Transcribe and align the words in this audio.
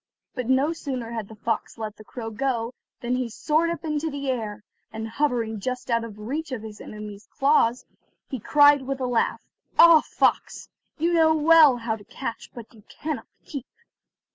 But 0.33 0.49
no 0.49 0.73
sooner 0.73 1.11
had 1.11 1.27
the 1.27 1.35
fox 1.35 1.77
let 1.77 1.95
the 1.97 2.03
crow 2.03 2.31
go 2.31 2.73
than 3.01 3.15
he 3.17 3.29
soared 3.29 3.69
up 3.69 3.85
into 3.85 4.09
the 4.09 4.31
air, 4.31 4.63
and 4.91 5.07
hovering 5.07 5.59
just 5.59 5.91
out 5.91 6.03
of 6.03 6.15
teach 6.17 6.51
of 6.51 6.63
his 6.63 6.81
enemy's 6.81 7.29
jaws, 7.39 7.85
he 8.27 8.39
cried 8.39 8.81
with 8.81 8.99
a 8.99 9.05
laugh: 9.05 9.43
"Ah, 9.77 10.01
fox! 10.01 10.69
you 10.97 11.13
know 11.13 11.35
well 11.35 11.77
how 11.77 11.95
to 11.95 12.03
catch, 12.03 12.49
but 12.55 12.73
you 12.73 12.81
cannot 12.89 13.27
keep." 13.45 13.67